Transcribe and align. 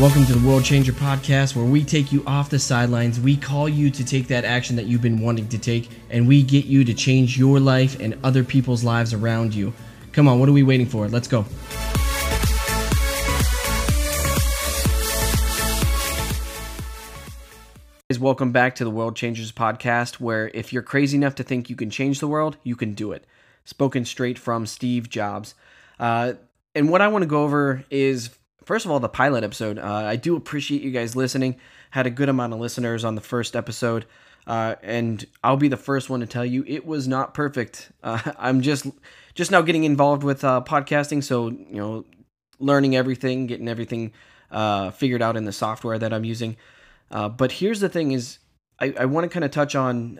Welcome 0.00 0.24
to 0.24 0.32
the 0.32 0.48
World 0.48 0.64
Changer 0.64 0.92
Podcast, 0.92 1.54
where 1.54 1.66
we 1.66 1.84
take 1.84 2.10
you 2.10 2.24
off 2.26 2.48
the 2.48 2.58
sidelines. 2.58 3.20
We 3.20 3.36
call 3.36 3.68
you 3.68 3.90
to 3.90 4.02
take 4.02 4.28
that 4.28 4.46
action 4.46 4.74
that 4.76 4.86
you've 4.86 5.02
been 5.02 5.20
wanting 5.20 5.46
to 5.48 5.58
take, 5.58 5.90
and 6.08 6.26
we 6.26 6.42
get 6.42 6.64
you 6.64 6.84
to 6.86 6.94
change 6.94 7.36
your 7.36 7.60
life 7.60 8.00
and 8.00 8.16
other 8.24 8.42
people's 8.42 8.82
lives 8.82 9.12
around 9.12 9.54
you. 9.54 9.74
Come 10.12 10.26
on, 10.26 10.40
what 10.40 10.48
are 10.48 10.52
we 10.52 10.62
waiting 10.62 10.86
for? 10.86 11.06
Let's 11.06 11.28
go. 11.28 11.44
Welcome 18.18 18.52
back 18.52 18.76
to 18.76 18.84
the 18.84 18.90
World 18.90 19.16
Changers 19.16 19.52
Podcast, 19.52 20.14
where 20.14 20.50
if 20.54 20.72
you're 20.72 20.80
crazy 20.80 21.18
enough 21.18 21.34
to 21.34 21.42
think 21.42 21.68
you 21.68 21.76
can 21.76 21.90
change 21.90 22.20
the 22.20 22.28
world, 22.28 22.56
you 22.62 22.74
can 22.74 22.94
do 22.94 23.12
it. 23.12 23.26
Spoken 23.66 24.06
straight 24.06 24.38
from 24.38 24.64
Steve 24.64 25.10
Jobs. 25.10 25.54
Uh, 25.98 26.32
and 26.74 26.88
what 26.88 27.02
I 27.02 27.08
want 27.08 27.20
to 27.20 27.28
go 27.28 27.42
over 27.42 27.84
is 27.90 28.30
first 28.64 28.84
of 28.84 28.90
all, 28.90 29.00
the 29.00 29.08
pilot 29.08 29.44
episode. 29.44 29.78
Uh, 29.78 29.92
I 29.92 30.16
do 30.16 30.36
appreciate 30.36 30.82
you 30.82 30.90
guys 30.90 31.16
listening. 31.16 31.56
Had 31.90 32.06
a 32.06 32.10
good 32.10 32.28
amount 32.28 32.52
of 32.52 32.60
listeners 32.60 33.04
on 33.04 33.14
the 33.14 33.20
first 33.20 33.56
episode, 33.56 34.06
uh, 34.46 34.76
and 34.82 35.24
I'll 35.42 35.56
be 35.56 35.68
the 35.68 35.76
first 35.76 36.08
one 36.08 36.20
to 36.20 36.26
tell 36.26 36.44
you 36.44 36.64
it 36.66 36.86
was 36.86 37.08
not 37.08 37.34
perfect. 37.34 37.90
Uh, 38.02 38.32
I'm 38.38 38.62
just 38.62 38.86
just 39.34 39.50
now 39.50 39.60
getting 39.60 39.84
involved 39.84 40.22
with 40.22 40.42
uh, 40.42 40.62
podcasting, 40.64 41.22
so 41.22 41.50
you 41.50 41.66
know, 41.72 42.04
learning 42.58 42.96
everything, 42.96 43.46
getting 43.46 43.68
everything 43.68 44.12
uh, 44.50 44.90
figured 44.90 45.20
out 45.20 45.36
in 45.36 45.44
the 45.44 45.52
software 45.52 45.98
that 45.98 46.12
I'm 46.12 46.24
using. 46.24 46.56
Uh, 47.10 47.28
but 47.28 47.52
here's 47.52 47.80
the 47.80 47.90
thing: 47.90 48.12
is 48.12 48.38
I, 48.78 48.94
I 49.00 49.04
want 49.04 49.24
to 49.24 49.28
kind 49.28 49.44
of 49.44 49.50
touch 49.50 49.74
on. 49.74 50.18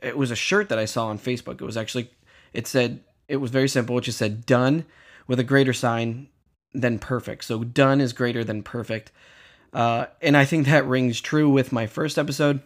it 0.00 0.16
was 0.16 0.30
a 0.30 0.36
shirt 0.36 0.68
that 0.68 0.78
I 0.78 0.84
saw 0.84 1.08
on 1.08 1.18
Facebook. 1.18 1.60
It 1.60 1.64
was 1.64 1.76
actually 1.76 2.10
it 2.52 2.66
said 2.66 3.00
it 3.26 3.36
was 3.36 3.50
very 3.50 3.68
simple. 3.68 3.98
It 3.98 4.02
just 4.02 4.18
said 4.18 4.46
"done" 4.46 4.84
with 5.26 5.40
a 5.40 5.44
greater 5.44 5.72
sign 5.72 6.28
than 6.74 6.98
perfect. 6.98 7.44
So 7.44 7.64
done 7.64 8.00
is 8.00 8.12
greater 8.12 8.44
than 8.44 8.62
perfect. 8.62 9.12
Uh, 9.72 10.06
and 10.20 10.36
I 10.36 10.44
think 10.44 10.66
that 10.66 10.86
rings 10.86 11.20
true 11.20 11.48
with 11.48 11.72
my 11.72 11.86
first 11.86 12.18
episode. 12.18 12.60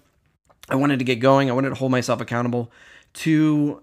I 0.68 0.74
wanted 0.74 0.98
to 0.98 1.04
get 1.04 1.16
going. 1.16 1.48
I 1.48 1.52
wanted 1.52 1.70
to 1.70 1.74
hold 1.76 1.92
myself 1.92 2.20
accountable 2.20 2.72
to 3.14 3.82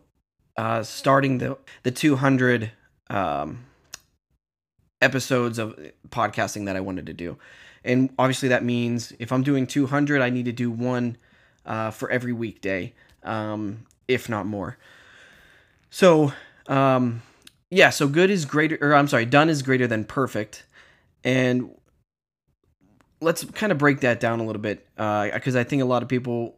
uh, 0.57 0.83
starting 0.83 1.37
the 1.37 1.57
the 1.83 1.91
200 1.91 2.71
um, 3.09 3.65
episodes 5.01 5.59
of 5.59 5.79
podcasting 6.09 6.65
that 6.65 6.75
I 6.75 6.81
wanted 6.81 7.05
to 7.07 7.13
do. 7.13 7.37
And 7.83 8.13
obviously, 8.17 8.49
that 8.49 8.63
means 8.63 9.13
if 9.19 9.31
I'm 9.31 9.43
doing 9.43 9.67
200, 9.67 10.21
I 10.21 10.29
need 10.29 10.45
to 10.45 10.51
do 10.51 10.71
one 10.71 11.17
uh, 11.65 11.91
for 11.91 12.09
every 12.09 12.33
weekday, 12.33 12.93
um, 13.23 13.85
if 14.07 14.29
not 14.29 14.45
more. 14.45 14.77
So, 15.89 16.33
um, 16.67 17.21
yeah, 17.73 17.89
so 17.89 18.07
good 18.07 18.29
is 18.29 18.45
greater, 18.45 18.77
or 18.81 18.93
I'm 18.93 19.07
sorry, 19.07 19.25
done 19.25 19.49
is 19.49 19.61
greater 19.63 19.87
than 19.87 20.05
perfect. 20.05 20.65
And 21.23 21.71
let's 23.19 23.43
kind 23.45 23.71
of 23.71 23.77
break 23.77 24.01
that 24.01 24.19
down 24.19 24.39
a 24.39 24.45
little 24.45 24.61
bit, 24.61 24.85
because 24.95 25.55
uh, 25.55 25.59
I 25.59 25.63
think 25.63 25.81
a 25.81 25.85
lot 25.85 26.03
of 26.03 26.09
people 26.09 26.55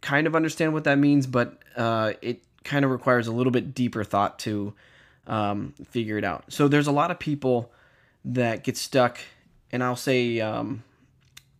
kind 0.00 0.26
of 0.26 0.34
understand 0.34 0.72
what 0.72 0.84
that 0.84 0.98
means, 0.98 1.26
but 1.26 1.58
uh, 1.76 2.14
it 2.22 2.42
kind 2.62 2.84
of 2.84 2.90
requires 2.90 3.26
a 3.26 3.32
little 3.32 3.50
bit 3.50 3.74
deeper 3.74 4.04
thought 4.04 4.38
to 4.40 4.72
um, 5.26 5.74
figure 5.90 6.16
it 6.16 6.24
out. 6.24 6.44
So 6.48 6.68
there's 6.68 6.86
a 6.86 6.92
lot 6.92 7.10
of 7.10 7.18
people 7.18 7.72
that 8.24 8.64
get 8.64 8.76
stuck, 8.76 9.18
and 9.70 9.82
I'll 9.82 9.96
say, 9.96 10.40
um, 10.40 10.82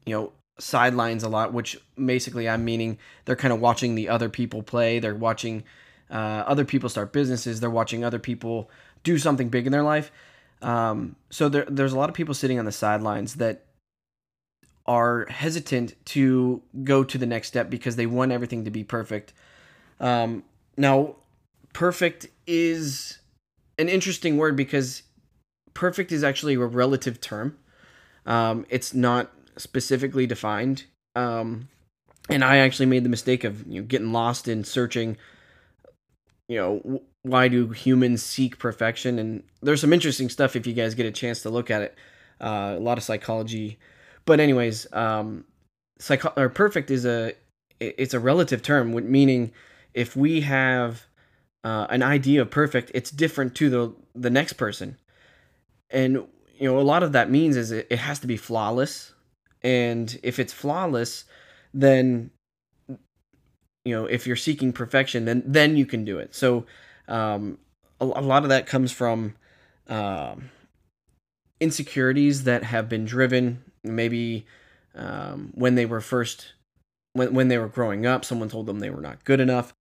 you 0.07 0.15
know, 0.15 0.33
sidelines 0.59 1.25
a 1.25 1.29
lot, 1.29 1.53
which 1.53 1.79
basically 2.03 2.49
I'm 2.49 2.65
meaning 2.65 2.99
they're 3.25 3.37
kind 3.37 3.53
of 3.53 3.61
watching 3.61 3.97
the 3.97 4.09
other 4.09 4.29
people 4.29 4.63
play, 4.63 4.99
they're 4.99 5.15
watching 5.15 5.65
uh, 6.11 6.45
other 6.47 6.65
people 6.65 6.89
start 6.89 7.13
businesses, 7.13 7.61
they're 7.61 7.69
watching 7.69 8.05
other 8.05 8.21
people 8.21 8.71
do 9.05 9.19
something 9.19 9.49
big 9.49 9.67
in 9.67 9.73
their 9.73 9.83
life. 9.83 10.11
Um, 10.61 11.17
so 11.31 11.49
there, 11.49 11.67
there's 11.69 11.93
a 11.93 11.99
lot 11.99 12.09
of 12.09 12.15
people 12.15 12.35
sitting 12.35 12.59
on 12.59 12.65
the 12.65 12.73
sidelines 12.73 13.35
that 13.35 13.65
are 14.87 15.27
hesitant 15.27 15.95
to 16.07 16.63
go 16.83 17.05
to 17.05 17.17
the 17.17 17.27
next 17.27 17.49
step 17.49 17.71
because 17.71 17.97
they 17.97 18.07
want 18.07 18.33
everything 18.33 18.65
to 18.65 18.71
be 18.71 18.85
perfect. 18.85 19.33
Um, 20.01 20.43
now, 20.77 21.17
perfect 21.73 22.27
is 22.47 23.19
an 23.79 23.89
interesting 23.89 24.37
word 24.37 24.57
because 24.57 25.03
perfect 25.73 26.13
is 26.13 26.25
actually 26.25 26.55
a 26.55 26.59
relative 26.61 27.21
term. 27.21 27.57
Um, 28.27 28.67
it's 28.69 28.95
not 28.95 29.33
specifically 29.57 30.27
defined. 30.27 30.85
Um, 31.15 31.69
and 32.29 32.43
I 32.43 32.59
actually 32.59 32.87
made 32.87 33.05
the 33.05 33.11
mistake 33.11 33.45
of 33.45 33.67
you 33.67 33.81
know, 33.81 33.87
getting 33.87 34.13
lost 34.13 34.49
in 34.49 34.65
searching, 34.65 35.17
you 36.49 36.57
know, 36.57 37.03
why 37.25 37.49
do 37.49 37.69
humans 37.69 38.23
seek 38.23 38.59
perfection? 38.59 39.19
And 39.19 39.43
there's 39.63 39.81
some 39.81 39.93
interesting 39.93 40.29
stuff 40.29 40.55
if 40.55 40.67
you 40.67 40.75
guys 40.75 40.95
get 40.95 41.07
a 41.07 41.11
chance 41.11 41.43
to 41.43 41.51
look 41.51 41.71
at 41.71 41.83
it. 41.83 41.99
Uh, 42.41 42.75
a 42.77 42.81
lot 42.81 42.99
of 42.99 43.05
psychology, 43.05 43.79
but 44.27 44.41
anyways, 44.41 44.93
um, 44.93 45.45
psycho 45.99 46.33
or 46.37 46.49
perfect 46.49 46.91
is 46.91 47.07
a 47.07 47.33
it's 47.81 48.13
a 48.13 48.21
relative 48.21 48.61
term, 48.61 48.93
meaning 49.11 49.53
if 49.95 50.17
we 50.17 50.41
have 50.43 51.05
uh, 51.63 51.87
an 51.91 52.03
idea 52.03 52.43
of 52.43 52.51
perfect, 52.51 52.91
it's 52.93 53.11
different 53.11 53.55
to 53.57 53.71
the 53.71 53.95
the 54.15 54.31
next 54.31 54.55
person, 54.55 54.99
and 55.91 56.15
you 56.59 56.69
know 56.69 56.79
a 56.79 56.83
lot 56.83 57.05
of 57.05 57.13
that 57.13 57.31
means 57.31 57.57
is 57.57 57.71
it, 57.71 57.87
it 57.89 58.01
has 58.01 58.19
to 58.19 58.27
be 58.27 58.37
flawless, 58.37 59.15
and 59.63 60.19
if 60.25 60.41
it's 60.41 60.53
flawless, 60.53 61.25
then 61.73 62.31
you 62.89 63.95
know 63.95 64.07
if 64.07 64.27
you're 64.27 64.37
seeking 64.37 64.73
perfection, 64.73 65.25
then 65.25 65.43
then 65.47 65.77
you 65.77 65.87
can 65.87 66.05
do 66.05 66.19
it. 66.19 66.35
So 66.35 66.67
um, 67.09 67.59
a, 68.01 68.05
a, 68.05 68.23
lot 68.23 68.43
of 68.43 68.49
that 68.49 68.67
comes 68.67 68.93
from 68.93 69.35
um, 69.89 70.51
insecurities 71.61 72.45
that 72.45 72.65
have 72.65 72.89
been 72.89 73.05
driven 73.05 73.63
maybe 73.83 74.47
um, 74.95 75.53
when 75.55 75.75
they 75.75 75.87
were 75.87 76.01
first 76.01 76.55
when, 77.13 77.35
when 77.35 77.49
they 77.49 77.59
were 77.59 77.69
growing 77.69 78.07
up 78.07 78.25
someone 78.25 78.49
told 78.49 78.67
them 78.67 78.81
they 78.81 78.91
were 78.91 79.01
not 79.01 79.25
good 79.25 79.41
enough 79.41 79.75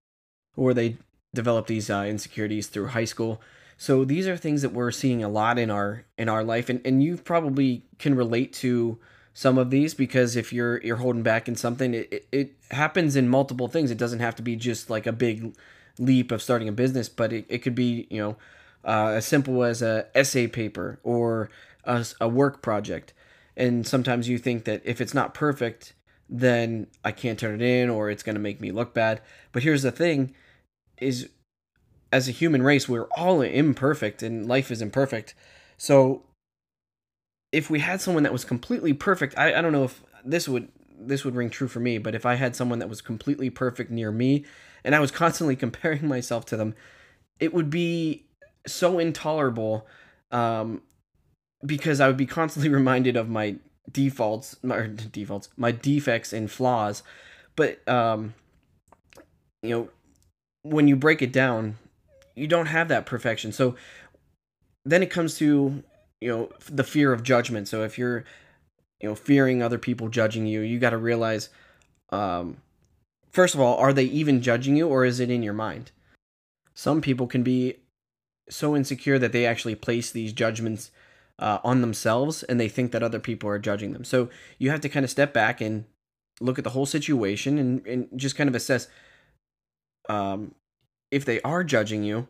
or 0.55 0.73
they 0.73 0.97
developed 1.33 1.67
these 1.67 1.89
uh, 1.89 2.05
insecurities 2.07 2.67
through 2.67 2.87
high 2.87 3.05
school. 3.05 3.41
So 3.77 4.05
these 4.05 4.27
are 4.27 4.37
things 4.37 4.61
that 4.61 4.71
we're 4.71 4.91
seeing 4.91 5.23
a 5.23 5.29
lot 5.29 5.57
in 5.57 5.69
our 5.71 6.05
in 6.17 6.29
our 6.29 6.43
life 6.43 6.69
and, 6.69 6.79
and 6.85 7.03
you 7.03 7.17
probably 7.17 7.83
can 7.97 8.15
relate 8.15 8.53
to 8.53 8.99
some 9.33 9.57
of 9.57 9.71
these 9.71 9.93
because 9.93 10.35
if 10.35 10.53
you're 10.53 10.79
you're 10.83 10.97
holding 10.97 11.23
back 11.23 11.47
in 11.47 11.55
something 11.55 11.95
it, 11.95 12.07
it, 12.11 12.27
it 12.31 12.51
happens 12.71 13.15
in 13.15 13.27
multiple 13.27 13.67
things. 13.67 13.89
It 13.91 13.97
doesn't 13.97 14.19
have 14.19 14.35
to 14.35 14.43
be 14.43 14.55
just 14.55 14.89
like 14.89 15.07
a 15.07 15.11
big 15.11 15.55
leap 15.99 16.31
of 16.31 16.41
starting 16.41 16.67
a 16.67 16.71
business, 16.71 17.09
but 17.09 17.31
it, 17.31 17.45
it 17.49 17.59
could 17.59 17.75
be, 17.75 18.07
you 18.09 18.21
know, 18.21 18.37
uh, 18.85 19.07
as 19.09 19.25
simple 19.25 19.63
as 19.63 19.81
a 19.81 20.07
essay 20.15 20.47
paper 20.47 20.99
or 21.03 21.49
a, 21.83 22.05
a 22.19 22.27
work 22.27 22.61
project. 22.61 23.13
And 23.55 23.85
sometimes 23.85 24.27
you 24.27 24.37
think 24.37 24.65
that 24.65 24.81
if 24.83 24.99
it's 24.99 25.13
not 25.13 25.33
perfect, 25.33 25.93
then 26.29 26.87
I 27.03 27.11
can't 27.11 27.37
turn 27.37 27.61
it 27.61 27.61
in 27.61 27.89
or 27.89 28.09
it's 28.09 28.23
going 28.23 28.35
to 28.35 28.41
make 28.41 28.59
me 28.59 28.71
look 28.71 28.93
bad. 28.93 29.21
But 29.51 29.63
here's 29.63 29.83
the 29.83 29.91
thing 29.91 30.33
is 30.97 31.29
as 32.11 32.27
a 32.27 32.31
human 32.31 32.63
race, 32.63 32.87
we're 32.87 33.07
all 33.15 33.41
imperfect 33.41 34.23
and 34.23 34.47
life 34.47 34.71
is 34.71 34.81
imperfect. 34.81 35.35
So 35.77 36.23
if 37.51 37.69
we 37.69 37.79
had 37.79 38.01
someone 38.01 38.23
that 38.23 38.33
was 38.33 38.45
completely 38.45 38.93
perfect, 38.93 39.37
I, 39.37 39.55
I 39.55 39.61
don't 39.61 39.71
know 39.71 39.83
if 39.83 40.03
this 40.25 40.47
would 40.47 40.69
this 40.99 41.25
would 41.25 41.35
ring 41.35 41.49
true 41.49 41.67
for 41.67 41.79
me, 41.79 41.97
but 41.97 42.15
if 42.15 42.25
I 42.25 42.35
had 42.35 42.55
someone 42.55 42.79
that 42.79 42.89
was 42.89 43.01
completely 43.01 43.49
perfect 43.49 43.91
near 43.91 44.11
me, 44.11 44.45
and 44.83 44.95
I 44.95 44.99
was 44.99 45.11
constantly 45.11 45.55
comparing 45.65 46.07
myself 46.07 46.45
to 46.47 46.57
them, 46.57 46.75
it 47.39 47.53
would 47.53 47.69
be 47.69 48.25
so 48.65 48.99
intolerable 48.99 49.87
um, 50.31 50.81
because 51.65 51.99
I 51.99 52.07
would 52.07 52.17
be 52.17 52.25
constantly 52.25 52.69
reminded 52.73 53.15
of 53.15 53.29
my 53.29 53.55
defaults, 53.91 54.57
my 54.63 54.87
defaults, 55.11 55.49
my 55.57 55.71
defects 55.71 56.33
and 56.33 56.49
flaws. 56.49 57.03
But 57.55 57.87
um, 57.87 58.33
you 59.61 59.69
know, 59.69 59.89
when 60.63 60.87
you 60.87 60.95
break 60.95 61.21
it 61.21 61.31
down, 61.31 61.77
you 62.35 62.47
don't 62.47 62.65
have 62.67 62.87
that 62.87 63.05
perfection. 63.05 63.51
So 63.51 63.75
then 64.85 65.03
it 65.03 65.09
comes 65.09 65.37
to 65.37 65.83
you 66.19 66.29
know 66.29 66.49
the 66.69 66.83
fear 66.83 67.13
of 67.13 67.23
judgment. 67.23 67.67
So 67.67 67.83
if 67.83 67.97
you're 67.97 68.23
you 69.03 69.09
know 69.09 69.15
fearing 69.15 69.61
other 69.61 69.77
people 69.77 70.07
judging 70.07 70.47
you, 70.47 70.61
you 70.61 70.79
got 70.79 70.91
to 70.91 70.97
realize 70.97 71.49
um, 72.09 72.57
first 73.29 73.53
of 73.53 73.59
all, 73.59 73.77
are 73.77 73.91
they 73.91 74.05
even 74.05 74.41
judging 74.41 74.77
you 74.77 74.87
or 74.87 75.03
is 75.03 75.19
it 75.19 75.29
in 75.29 75.43
your 75.43 75.53
mind? 75.53 75.91
Some 76.73 77.01
people 77.01 77.27
can 77.27 77.43
be 77.43 77.77
so 78.49 78.75
insecure 78.75 79.19
that 79.19 79.33
they 79.33 79.45
actually 79.45 79.75
place 79.75 80.09
these 80.09 80.31
judgments 80.31 80.91
uh, 81.39 81.59
on 81.63 81.81
themselves 81.81 82.43
and 82.43 82.59
they 82.59 82.69
think 82.69 82.91
that 82.91 83.03
other 83.03 83.19
people 83.19 83.49
are 83.49 83.59
judging 83.59 83.91
them. 83.91 84.05
So 84.05 84.29
you 84.57 84.69
have 84.69 84.81
to 84.81 84.89
kind 84.89 85.03
of 85.03 85.09
step 85.09 85.33
back 85.33 85.59
and 85.59 85.85
look 86.39 86.57
at 86.57 86.63
the 86.63 86.69
whole 86.69 86.85
situation 86.85 87.57
and, 87.57 87.85
and 87.85 88.07
just 88.15 88.35
kind 88.37 88.47
of 88.47 88.55
assess 88.55 88.87
um, 90.07 90.55
if 91.11 91.25
they 91.25 91.41
are 91.41 91.63
judging 91.63 92.03
you, 92.03 92.27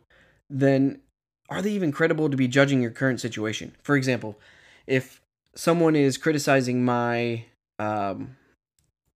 then 0.50 1.02
are 1.50 1.62
they 1.62 1.72
even 1.72 1.92
credible 1.92 2.30
to 2.30 2.38
be 2.38 2.48
judging 2.48 2.82
your 2.82 2.92
current 2.92 3.20
situation? 3.20 3.76
For 3.84 3.96
example, 3.96 4.40
if 4.88 5.22
someone 5.56 5.96
is 5.96 6.18
criticizing 6.18 6.84
my 6.84 7.46
um, 7.80 8.36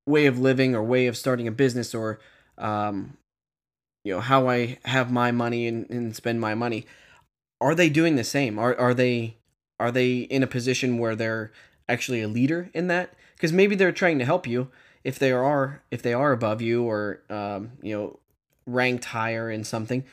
way 0.05 0.25
of 0.25 0.39
living 0.39 0.75
or 0.75 0.83
way 0.83 1.07
of 1.07 1.17
starting 1.17 1.47
a 1.47 1.51
business 1.51 1.93
or 1.93 2.19
um, 2.57 3.17
you 4.03 4.13
know 4.13 4.19
how 4.21 4.47
I 4.49 4.77
have 4.85 5.11
my 5.11 5.31
money 5.31 5.67
and, 5.67 5.89
and 5.89 6.15
spend 6.15 6.39
my 6.39 6.55
money. 6.55 6.85
Are 7.59 7.75
they 7.75 7.89
doing 7.89 8.15
the 8.15 8.23
same? 8.23 8.57
Are 8.57 8.75
are 8.79 8.93
they 8.93 9.37
are 9.79 9.91
they 9.91 10.19
in 10.19 10.43
a 10.43 10.47
position 10.47 10.97
where 10.97 11.15
they're 11.15 11.51
actually 11.89 12.21
a 12.21 12.27
leader 12.27 12.69
in 12.73 12.87
that 12.87 13.13
because 13.35 13.53
maybe 13.53 13.75
they're 13.75 13.91
trying 13.91 14.19
to 14.19 14.25
help 14.25 14.47
you 14.47 14.69
if 15.03 15.19
they 15.19 15.31
are 15.31 15.81
if 15.91 16.01
they 16.01 16.13
are 16.13 16.31
above 16.31 16.61
you 16.61 16.83
or 16.83 17.21
um, 17.29 17.71
you 17.81 17.95
know 17.95 18.19
ranked 18.65 19.05
higher 19.05 19.49
in 19.49 19.63
something 19.63 20.03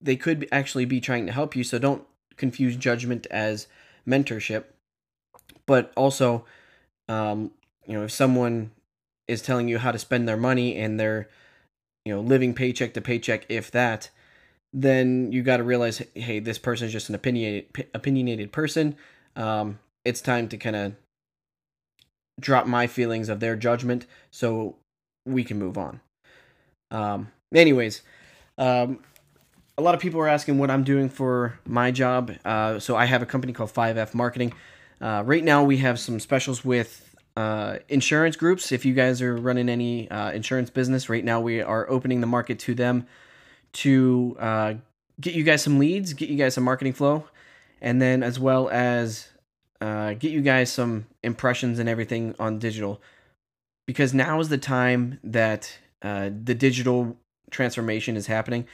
they 0.00 0.16
could 0.16 0.48
actually 0.50 0.84
be 0.84 1.00
trying 1.00 1.26
to 1.26 1.32
help 1.32 1.54
you 1.54 1.62
so 1.62 1.78
don't 1.78 2.04
confuse 2.36 2.76
judgment 2.76 3.26
as 3.30 3.66
mentorship 4.06 4.64
but 5.68 5.92
also 5.94 6.44
um, 7.08 7.52
you 7.86 7.92
know 7.92 8.02
if 8.02 8.10
someone 8.10 8.72
is 9.28 9.40
telling 9.40 9.68
you 9.68 9.78
how 9.78 9.92
to 9.92 9.98
spend 9.98 10.26
their 10.26 10.36
money 10.36 10.74
and 10.74 10.98
they're 10.98 11.28
you 12.04 12.12
know 12.12 12.20
living 12.20 12.54
paycheck 12.54 12.94
to 12.94 13.00
paycheck 13.00 13.46
if 13.48 13.70
that 13.70 14.10
then 14.72 15.30
you 15.30 15.42
got 15.42 15.58
to 15.58 15.62
realize 15.62 16.02
hey 16.14 16.40
this 16.40 16.58
person 16.58 16.86
is 16.86 16.92
just 16.92 17.08
an 17.08 17.14
opinionated 17.14 17.86
opinionated 17.94 18.50
person. 18.50 18.96
Um, 19.36 19.78
it's 20.04 20.20
time 20.20 20.48
to 20.48 20.56
kind 20.56 20.74
of 20.74 20.94
drop 22.40 22.66
my 22.66 22.86
feelings 22.86 23.28
of 23.28 23.40
their 23.40 23.54
judgment 23.54 24.06
so 24.30 24.76
we 25.26 25.44
can 25.44 25.58
move 25.58 25.78
on. 25.78 26.00
Um, 26.90 27.30
anyways 27.54 28.02
um, 28.56 29.00
a 29.76 29.82
lot 29.82 29.94
of 29.94 30.00
people 30.00 30.20
are 30.20 30.28
asking 30.28 30.58
what 30.58 30.70
i'm 30.70 30.84
doing 30.84 31.08
for 31.08 31.58
my 31.66 31.90
job. 31.90 32.32
Uh, 32.44 32.78
so 32.78 32.96
i 32.96 33.04
have 33.04 33.20
a 33.20 33.26
company 33.26 33.52
called 33.52 33.72
5f 33.72 34.14
marketing 34.14 34.54
uh, 35.00 35.22
right 35.24 35.44
now 35.44 35.62
we 35.62 35.78
have 35.78 35.98
some 35.98 36.20
specials 36.20 36.64
with 36.64 37.16
uh, 37.36 37.78
insurance 37.88 38.36
groups. 38.36 38.72
If 38.72 38.84
you 38.84 38.94
guys 38.94 39.22
are 39.22 39.36
running 39.36 39.68
any 39.68 40.10
uh, 40.10 40.32
insurance 40.32 40.70
business 40.70 41.08
right 41.08 41.24
now, 41.24 41.40
we 41.40 41.62
are 41.62 41.88
opening 41.88 42.20
the 42.20 42.26
market 42.26 42.58
to 42.60 42.74
them 42.74 43.06
to 43.74 44.36
uh, 44.40 44.74
get 45.20 45.34
you 45.34 45.44
guys 45.44 45.62
some 45.62 45.78
leads, 45.78 46.14
get 46.14 46.28
you 46.28 46.36
guys 46.36 46.54
some 46.54 46.64
marketing 46.64 46.94
flow, 46.94 47.24
and 47.80 48.02
then 48.02 48.22
as 48.22 48.40
well 48.40 48.68
as 48.70 49.28
uh, 49.80 50.14
get 50.14 50.32
you 50.32 50.40
guys 50.40 50.72
some 50.72 51.06
impressions 51.22 51.78
and 51.78 51.88
everything 51.88 52.34
on 52.40 52.58
digital. 52.58 53.00
Because 53.86 54.12
now 54.12 54.40
is 54.40 54.48
the 54.48 54.58
time 54.58 55.20
that 55.22 55.78
uh, 56.02 56.30
the 56.44 56.54
digital 56.54 57.16
transformation 57.50 58.16
is 58.16 58.26
happening. 58.26 58.66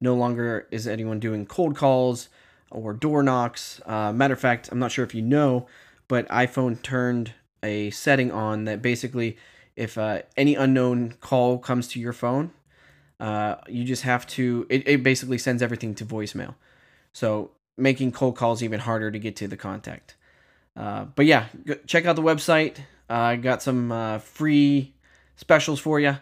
No 0.00 0.14
longer 0.14 0.66
is 0.70 0.86
anyone 0.86 1.20
doing 1.20 1.46
cold 1.46 1.76
calls 1.76 2.28
or 2.70 2.92
door 2.92 3.22
knocks. 3.22 3.80
Uh, 3.86 4.12
matter 4.12 4.34
of 4.34 4.40
fact, 4.40 4.68
I'm 4.70 4.78
not 4.78 4.92
sure 4.92 5.04
if 5.04 5.14
you 5.14 5.22
know, 5.22 5.66
but 6.06 6.28
iPhone 6.28 6.80
turned 6.82 7.32
a 7.62 7.90
setting 7.90 8.30
on 8.30 8.64
that 8.64 8.82
basically 8.82 9.36
if 9.78 9.96
uh, 9.96 10.22
any 10.36 10.56
unknown 10.56 11.14
call 11.20 11.58
comes 11.58 11.86
to 11.88 12.00
your 12.00 12.12
phone, 12.12 12.50
uh, 13.20 13.56
you 13.68 13.84
just 13.84 14.02
have 14.02 14.26
to. 14.26 14.66
It, 14.68 14.86
it 14.88 15.02
basically 15.02 15.38
sends 15.38 15.62
everything 15.62 15.94
to 15.96 16.04
voicemail, 16.04 16.56
so 17.12 17.52
making 17.76 18.12
cold 18.12 18.36
calls 18.36 18.62
even 18.62 18.80
harder 18.80 19.10
to 19.10 19.18
get 19.18 19.36
to 19.36 19.48
the 19.48 19.56
contact. 19.56 20.16
Uh, 20.76 21.04
but 21.04 21.26
yeah, 21.26 21.46
check 21.86 22.06
out 22.06 22.16
the 22.16 22.22
website. 22.22 22.78
I 23.08 23.36
got 23.36 23.62
some 23.62 23.90
uh, 23.90 24.18
free 24.18 24.94
specials 25.36 25.80
for 25.80 26.00
you, 26.00 26.16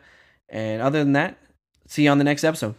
and 0.48 0.82
other 0.82 0.98
than 0.98 1.12
that, 1.12 1.38
see 1.86 2.04
you 2.04 2.10
on 2.10 2.18
the 2.18 2.24
next 2.24 2.44
episode. 2.44 2.74